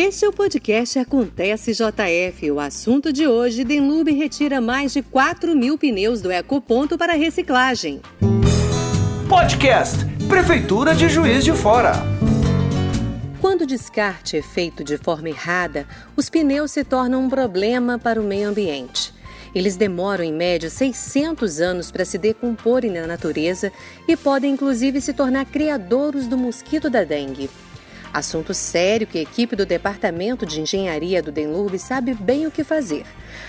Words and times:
Este 0.00 0.24
é 0.24 0.28
o 0.28 0.32
podcast 0.32 0.96
Acontece 0.96 1.72
JF. 1.72 2.52
O 2.52 2.60
assunto 2.60 3.12
de 3.12 3.26
hoje: 3.26 3.64
Denlube 3.64 4.12
retira 4.12 4.60
mais 4.60 4.92
de 4.92 5.02
4 5.02 5.56
mil 5.56 5.76
pneus 5.76 6.22
do 6.22 6.30
Ecoponto 6.30 6.96
para 6.96 7.14
reciclagem. 7.14 8.00
Podcast 9.28 9.96
Prefeitura 10.28 10.94
de 10.94 11.08
Juiz 11.08 11.44
de 11.44 11.52
Fora. 11.52 11.94
Quando 13.40 13.62
o 13.62 13.66
descarte 13.66 14.36
é 14.36 14.42
feito 14.42 14.84
de 14.84 14.96
forma 14.96 15.30
errada, 15.30 15.84
os 16.16 16.30
pneus 16.30 16.70
se 16.70 16.84
tornam 16.84 17.24
um 17.24 17.28
problema 17.28 17.98
para 17.98 18.20
o 18.20 18.24
meio 18.24 18.50
ambiente. 18.50 19.12
Eles 19.52 19.76
demoram 19.76 20.22
em 20.22 20.32
média 20.32 20.70
600 20.70 21.60
anos 21.60 21.90
para 21.90 22.04
se 22.04 22.18
decomporem 22.18 22.92
na 22.92 23.04
natureza 23.04 23.72
e 24.06 24.16
podem 24.16 24.52
inclusive 24.52 25.00
se 25.00 25.12
tornar 25.12 25.44
criadouros 25.46 26.28
do 26.28 26.38
mosquito 26.38 26.88
da 26.88 27.02
dengue. 27.02 27.50
Assunto 28.12 28.54
sério 28.54 29.06
que 29.06 29.18
a 29.18 29.22
equipe 29.22 29.54
do 29.54 29.66
Departamento 29.66 30.46
de 30.46 30.60
Engenharia 30.60 31.22
do 31.22 31.30
Denlurb 31.30 31.78
sabe 31.78 32.14
bem 32.14 32.46
o 32.46 32.50
que 32.50 32.64
fazer. 32.64 33.04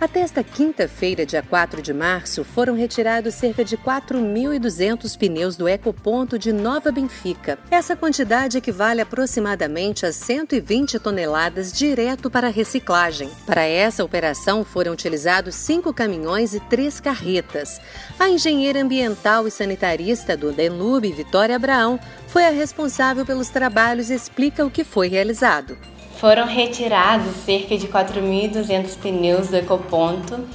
Até 0.00 0.20
esta 0.20 0.42
quinta-feira, 0.42 1.24
dia 1.24 1.42
4 1.42 1.80
de 1.80 1.92
março, 1.92 2.42
foram 2.42 2.74
retirados 2.74 3.34
cerca 3.34 3.64
de 3.64 3.76
4.200 3.76 5.16
pneus 5.16 5.56
do 5.56 5.68
Ecoponto 5.68 6.38
de 6.38 6.52
Nova 6.52 6.90
Benfica. 6.90 7.58
Essa 7.70 7.94
quantidade 7.94 8.58
equivale 8.58 9.00
aproximadamente 9.00 10.04
a 10.04 10.12
120 10.12 10.98
toneladas 10.98 11.72
direto 11.72 12.30
para 12.30 12.48
reciclagem. 12.48 13.30
Para 13.46 13.62
essa 13.64 14.04
operação 14.04 14.64
foram 14.64 14.92
utilizados 14.92 15.54
cinco 15.54 15.92
caminhões 15.92 16.54
e 16.54 16.60
três 16.60 16.98
carretas. 16.98 17.80
A 18.18 18.28
engenheira 18.28 18.82
ambiental 18.82 19.46
e 19.46 19.50
sanitarista 19.50 20.36
do 20.36 20.52
Denlube, 20.52 21.12
Vitória 21.12 21.56
Abraão, 21.56 22.00
foi 22.30 22.46
a 22.46 22.50
responsável 22.50 23.26
pelos 23.26 23.48
trabalhos 23.48 24.08
e 24.08 24.14
explica 24.14 24.64
o 24.64 24.70
que 24.70 24.84
foi 24.84 25.08
realizado. 25.08 25.76
Foram 26.18 26.46
retirados 26.46 27.34
cerca 27.44 27.76
de 27.76 27.88
4.200 27.88 28.96
pneus 28.98 29.48
do 29.48 29.56
ecoponto, 29.56 30.46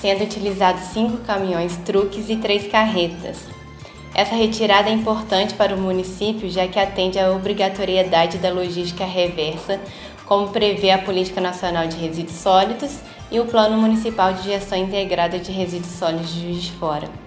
sendo 0.00 0.22
utilizados 0.22 0.92
cinco 0.92 1.16
caminhões 1.24 1.76
truques 1.78 2.28
e 2.28 2.36
três 2.36 2.70
carretas. 2.70 3.38
Essa 4.14 4.36
retirada 4.36 4.88
é 4.88 4.92
importante 4.92 5.54
para 5.54 5.74
o 5.74 5.80
município, 5.80 6.48
já 6.48 6.68
que 6.68 6.78
atende 6.78 7.18
à 7.18 7.32
obrigatoriedade 7.32 8.38
da 8.38 8.52
logística 8.52 9.04
reversa, 9.04 9.80
como 10.26 10.50
prevê 10.50 10.92
a 10.92 10.98
Política 10.98 11.40
Nacional 11.40 11.88
de 11.88 11.96
Resíduos 11.96 12.36
Sólidos 12.36 12.98
e 13.32 13.40
o 13.40 13.46
Plano 13.46 13.76
Municipal 13.76 14.32
de 14.34 14.42
Gestão 14.42 14.78
Integrada 14.78 15.38
de 15.40 15.50
Resíduos 15.50 15.94
Sólidos 15.94 16.32
de 16.32 16.42
Juiz 16.42 16.62
de 16.62 16.72
Fora. 16.72 17.23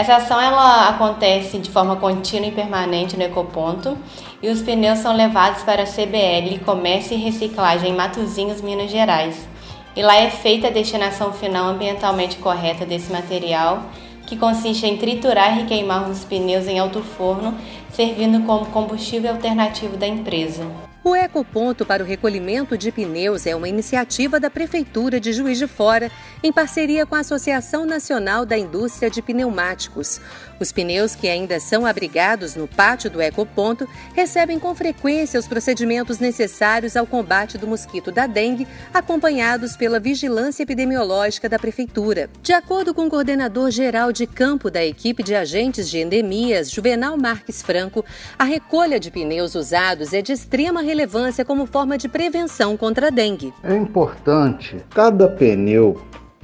Essa 0.00 0.16
ação 0.16 0.40
ela 0.40 0.88
acontece 0.88 1.58
de 1.58 1.68
forma 1.68 1.94
contínua 1.94 2.48
e 2.48 2.52
permanente 2.52 3.18
no 3.18 3.22
ecoponto 3.22 3.98
e 4.42 4.48
os 4.48 4.62
pneus 4.62 5.00
são 5.00 5.14
levados 5.14 5.62
para 5.62 5.82
a 5.82 5.86
CBL 5.86 6.58
Comércio 6.64 7.14
e 7.14 7.20
Reciclagem 7.20 7.90
em 7.90 7.94
Matozinhos, 7.94 8.62
Minas 8.62 8.90
Gerais. 8.90 9.46
E 9.94 10.00
lá 10.00 10.16
é 10.16 10.30
feita 10.30 10.68
a 10.68 10.70
destinação 10.70 11.34
final 11.34 11.66
ambientalmente 11.66 12.38
correta 12.38 12.86
desse 12.86 13.12
material, 13.12 13.82
que 14.26 14.38
consiste 14.38 14.86
em 14.86 14.96
triturar 14.96 15.60
e 15.60 15.66
queimar 15.66 16.08
os 16.08 16.24
pneus 16.24 16.66
em 16.66 16.78
alto 16.78 17.02
forno, 17.02 17.54
servindo 17.92 18.46
como 18.46 18.64
combustível 18.70 19.32
alternativo 19.32 19.98
da 19.98 20.06
empresa. 20.06 20.89
O 21.02 21.16
Ecoponto 21.16 21.86
para 21.86 22.02
o 22.02 22.06
recolhimento 22.06 22.76
de 22.76 22.92
pneus 22.92 23.46
é 23.46 23.56
uma 23.56 23.66
iniciativa 23.66 24.38
da 24.38 24.50
Prefeitura 24.50 25.18
de 25.18 25.32
Juiz 25.32 25.56
de 25.56 25.66
Fora, 25.66 26.12
em 26.42 26.52
parceria 26.52 27.06
com 27.06 27.14
a 27.14 27.20
Associação 27.20 27.86
Nacional 27.86 28.44
da 28.44 28.58
Indústria 28.58 29.10
de 29.10 29.22
Pneumáticos. 29.22 30.20
Os 30.60 30.70
pneus 30.70 31.14
que 31.14 31.26
ainda 31.26 31.58
são 31.58 31.86
abrigados 31.86 32.54
no 32.54 32.68
pátio 32.68 33.08
do 33.08 33.22
Ecoponto 33.22 33.88
recebem 34.14 34.58
com 34.58 34.74
frequência 34.74 35.40
os 35.40 35.48
procedimentos 35.48 36.18
necessários 36.18 36.94
ao 36.98 37.06
combate 37.06 37.56
do 37.56 37.66
mosquito 37.66 38.12
da 38.12 38.26
dengue, 38.26 38.68
acompanhados 38.92 39.78
pela 39.78 39.98
vigilância 39.98 40.64
epidemiológica 40.64 41.48
da 41.48 41.58
Prefeitura. 41.58 42.28
De 42.42 42.52
acordo 42.52 42.92
com 42.92 43.06
o 43.06 43.10
coordenador 43.10 43.70
geral 43.70 44.12
de 44.12 44.26
campo 44.26 44.70
da 44.70 44.84
equipe 44.84 45.22
de 45.22 45.34
agentes 45.34 45.88
de 45.88 45.98
endemias, 45.98 46.70
Juvenal 46.70 47.16
Marques 47.16 47.62
Franco, 47.62 48.04
a 48.38 48.44
recolha 48.44 49.00
de 49.00 49.10
pneus 49.10 49.54
usados 49.54 50.12
é 50.12 50.20
de 50.20 50.32
extrema 50.32 50.89
relevância 50.90 51.44
como 51.44 51.66
forma 51.66 51.96
de 51.96 52.08
prevenção 52.08 52.76
contra 52.76 53.06
a 53.06 53.10
dengue. 53.10 53.54
É 53.62 53.76
importante 53.76 54.76
cada 54.90 55.28
pneu 55.28 56.00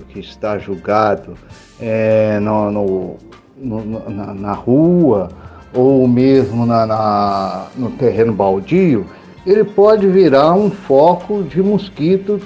que 0.09 0.21
está 0.21 0.57
julgado 0.59 1.35
é, 1.81 2.39
no, 2.41 2.71
no, 2.71 3.17
no, 3.57 4.11
na, 4.11 4.35
na, 4.35 4.53
rua 4.53 5.29
ou 5.75 6.07
mesmo 6.07 6.65
na, 6.65 6.87
na, 6.87 7.67
no 7.77 7.91
terreno 7.91 8.33
baldio, 8.33 9.07
ele 9.45 9.65
pode 9.65 10.07
virar 10.07 10.55
um 10.55 10.71
foco 10.71 11.43
de 11.43 11.63
mosquito 11.63 12.41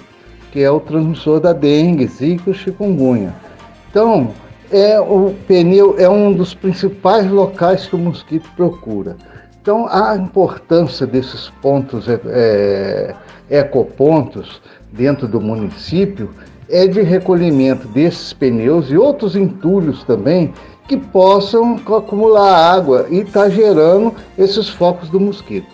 que 0.51 0.61
é 0.61 0.71
o 0.71 0.81
transmissor 0.81 1.39
da 1.39 1.53
dengue, 1.53 2.07
zika 2.07 2.53
chikungunya. 2.53 3.33
Então, 3.89 4.31
é, 4.71 4.99
o 5.01 5.35
pneu 5.47 5.95
é 5.99 6.09
um 6.09 6.33
dos 6.33 6.55
principais 6.55 7.31
locais 7.31 7.87
que 7.87 7.95
o 7.95 7.99
mosquito 7.99 8.49
procura. 8.57 9.17
Então, 9.63 9.87
a 9.87 10.17
importância 10.17 11.07
desses 11.07 11.51
pontos, 11.61 12.09
é, 12.09 12.21
é, 13.51 13.59
ecopontos, 13.59 14.61
dentro 14.91 15.29
do 15.29 15.41
município, 15.41 16.31
é 16.69 16.87
de 16.87 17.03
recolhimento 17.03 17.87
desses 17.89 18.33
pneus 18.33 18.91
e 18.91 18.97
outros 18.97 19.37
entulhos 19.37 20.03
também 20.05 20.53
que 20.89 20.97
possam 20.97 21.77
acumular 21.77 22.75
água 22.75 23.07
e 23.11 23.19
estar 23.19 23.45
tá 23.45 23.49
gerando 23.51 24.15
esses 24.39 24.69
focos 24.69 25.09
do 25.11 25.21
mosquito. 25.21 25.69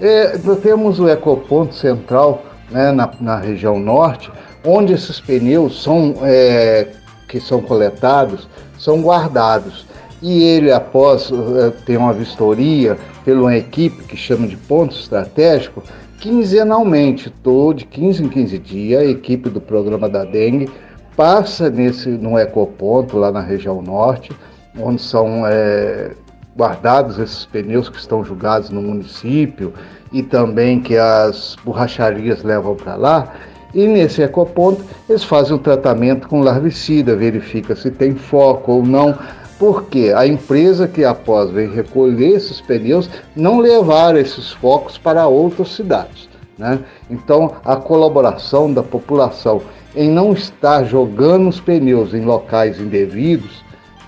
É, 0.00 0.36
nós 0.38 0.58
temos 0.60 1.00
o 1.00 1.08
ecoponto 1.08 1.74
central 1.74 2.42
né, 2.70 2.92
na, 2.92 3.10
na, 3.20 3.36
região 3.36 3.78
norte, 3.78 4.30
onde 4.64 4.92
esses 4.92 5.20
pneus 5.20 5.82
são, 5.82 6.14
é, 6.22 6.88
que 7.28 7.40
são 7.40 7.60
coletados 7.60 8.48
são 8.78 9.00
guardados 9.02 9.86
e 10.22 10.42
ele, 10.42 10.72
após 10.72 11.30
uh, 11.30 11.72
ter 11.84 11.96
uma 11.96 12.12
vistoria 12.12 12.98
pela 13.28 13.42
uma 13.42 13.56
equipe 13.58 14.04
que 14.04 14.16
chama 14.16 14.46
de 14.46 14.56
ponto 14.56 14.96
estratégico, 14.96 15.82
quinzenalmente, 16.18 17.28
todo 17.28 17.76
de 17.76 17.84
15 17.84 18.24
em 18.24 18.28
15 18.30 18.58
dias, 18.58 19.02
a 19.02 19.04
equipe 19.04 19.50
do 19.50 19.60
programa 19.60 20.08
da 20.08 20.24
dengue 20.24 20.70
passa 21.14 21.68
nesse 21.68 22.08
no 22.08 22.38
ecoponto 22.38 23.18
lá 23.18 23.30
na 23.30 23.42
região 23.42 23.82
norte, 23.82 24.32
onde 24.80 25.02
são 25.02 25.46
é, 25.46 26.12
guardados 26.56 27.18
esses 27.18 27.44
pneus 27.44 27.90
que 27.90 27.98
estão 27.98 28.24
julgados 28.24 28.70
no 28.70 28.80
município 28.80 29.74
e 30.10 30.22
também 30.22 30.80
que 30.80 30.96
as 30.96 31.54
borracharias 31.62 32.42
levam 32.42 32.76
para 32.76 32.96
lá. 32.96 33.34
E 33.74 33.86
nesse 33.86 34.22
ecoponto 34.22 34.82
eles 35.06 35.22
fazem 35.22 35.54
um 35.54 35.58
tratamento 35.58 36.28
com 36.28 36.40
larvicida, 36.40 37.14
verifica 37.14 37.76
se 37.76 37.90
tem 37.90 38.14
foco 38.14 38.72
ou 38.72 38.82
não, 38.82 39.14
porque 39.58 40.12
a 40.14 40.26
empresa 40.26 40.86
que 40.86 41.04
após 41.04 41.50
vem 41.50 41.68
recolher 41.68 42.36
esses 42.36 42.60
pneus 42.60 43.10
não 43.34 43.58
levar 43.58 44.16
esses 44.16 44.52
focos 44.52 44.96
para 44.96 45.26
outras 45.26 45.74
cidades. 45.74 46.28
Né? 46.56 46.78
Então, 47.10 47.56
a 47.64 47.76
colaboração 47.76 48.72
da 48.72 48.82
população 48.82 49.60
em 49.94 50.08
não 50.08 50.32
estar 50.32 50.84
jogando 50.84 51.48
os 51.48 51.60
pneus 51.60 52.14
em 52.14 52.24
locais 52.24 52.80
indevidos 52.80 53.64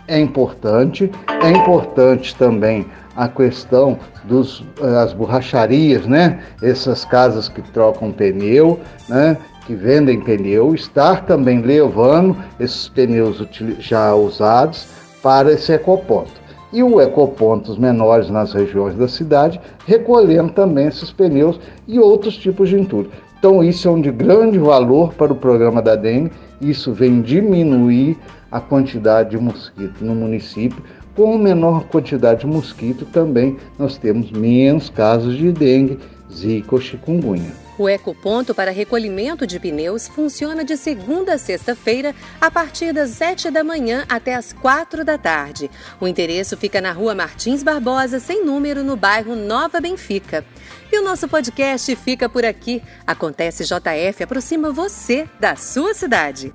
é 0.07 0.19
importante. 0.19 1.11
É 1.43 1.51
importante 1.51 2.35
também 2.37 2.87
a 3.17 3.29
questão 3.29 3.99
das 4.25 4.63
eh, 4.81 5.15
borracharias, 5.15 6.07
né? 6.07 6.41
Essas 6.63 7.05
casas 7.05 7.49
que 7.49 7.63
trocam 7.63 8.11
pneu, 8.11 8.81
né? 9.09 9.37
Que 9.67 9.75
vendem 9.75 10.21
pneu, 10.21 10.75
estar 10.75 11.25
também 11.27 11.61
levando 11.61 12.37
esses 12.59 12.89
pneus 12.89 13.45
já 13.79 14.15
usados 14.15 14.87
para 15.23 15.53
esse 15.53 15.73
ecoponto. 15.73 16.41
E 16.73 16.83
o 16.83 17.01
ecopontos 17.01 17.77
menores 17.77 18.31
nas 18.31 18.53
regiões 18.53 18.95
da 18.95 19.09
cidade, 19.09 19.61
recolhendo 19.87 20.53
também 20.53 20.87
esses 20.87 21.11
pneus 21.11 21.59
e 21.87 21.99
outros 21.99 22.37
tipos 22.37 22.69
de 22.69 22.79
entulho. 22.79 23.11
Então 23.39 23.65
isso 23.65 23.89
é 23.89 23.91
um 23.91 24.01
de 24.01 24.11
grande 24.11 24.59
valor 24.59 25.15
para 25.15 25.33
o 25.33 25.37
programa 25.37 25.81
da 25.81 25.97
dengue, 25.97 26.31
isso 26.61 26.93
vem 26.93 27.23
diminuir 27.23 28.17
a 28.53 28.61
quantidade 28.61 29.31
de 29.31 29.39
mosquito 29.39 30.05
no 30.05 30.15
município. 30.15 30.83
Com 31.17 31.37
menor 31.39 31.85
quantidade 31.85 32.41
de 32.41 32.47
mosquito 32.47 33.05
também 33.07 33.57
nós 33.79 33.97
temos 33.97 34.31
menos 34.31 34.91
casos 34.91 35.37
de 35.37 35.51
dengue, 35.51 35.99
zika 36.33 36.75
ou 36.75 36.81
chikungunya. 36.81 37.51
O 37.81 37.89
ecoponto 37.89 38.55
para 38.55 38.71
recolhimento 38.71 39.47
de 39.47 39.59
pneus 39.59 40.07
funciona 40.07 40.63
de 40.63 40.77
segunda 40.77 41.33
a 41.33 41.39
sexta-feira, 41.39 42.15
a 42.39 42.51
partir 42.51 42.93
das 42.93 43.09
7 43.13 43.51
da 43.51 43.65
manhã 43.65 44.05
até 44.07 44.35
as 44.35 44.53
4 44.53 45.03
da 45.03 45.17
tarde. 45.17 45.71
O 45.99 46.07
endereço 46.07 46.59
fica 46.59 46.79
na 46.79 46.93
rua 46.93 47.15
Martins 47.15 47.63
Barbosa, 47.63 48.21
sem 48.21 48.45
número, 48.45 48.85
no 48.85 48.97
bairro 48.97 49.35
Nova 49.35 49.81
Benfica. 49.81 50.45
E 50.93 50.99
o 50.99 51.03
nosso 51.03 51.27
podcast 51.27 51.97
fica 51.97 52.29
por 52.29 52.45
aqui. 52.45 52.83
Acontece 53.07 53.65
JF 53.65 54.25
aproxima 54.25 54.71
você 54.71 55.27
da 55.41 55.57
sua 55.57 55.95
cidade. 55.95 56.53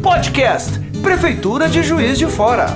Podcast 0.00 0.78
Prefeitura 1.02 1.68
de 1.68 1.82
Juiz 1.82 2.16
de 2.16 2.28
Fora. 2.28 2.68